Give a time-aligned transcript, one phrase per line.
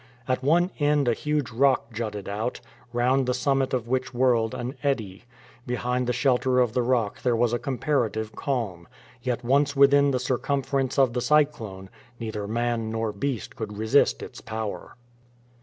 [0.27, 2.59] At one end a huge rock jutted out,
[2.91, 5.25] round the summit of which whirled an eddy.
[5.67, 8.87] Behind the shelter of the rock there was a comparative calm;
[9.21, 11.87] yet once within the circumference of the cyclone,
[12.19, 14.95] neither man nor beast could resist its power.